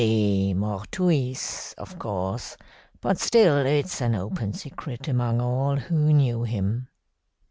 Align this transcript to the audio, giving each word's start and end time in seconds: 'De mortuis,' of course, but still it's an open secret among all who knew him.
'De 0.01 0.51
mortuis,' 0.55 1.75
of 1.77 1.99
course, 1.99 2.57
but 3.01 3.19
still 3.19 3.63
it's 3.67 4.01
an 4.01 4.15
open 4.15 4.51
secret 4.51 5.07
among 5.07 5.39
all 5.39 5.75
who 5.75 6.11
knew 6.11 6.41
him. 6.41 6.87